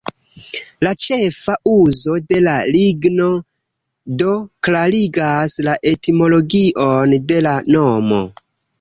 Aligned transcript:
La 0.85 0.93
ĉefa 1.03 1.57
uzo 1.71 2.15
de 2.31 2.39
la 2.47 2.55
ligno 2.77 3.29
do 4.23 4.35
klarigas 4.69 5.59
la 5.71 5.79
etimologion 5.95 7.19
de 7.33 7.43
la 7.51 7.59
nomo. 7.75 8.27